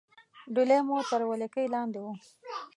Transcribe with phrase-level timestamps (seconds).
[0.53, 2.13] ډهلی مو تر ولکې لاندې وو.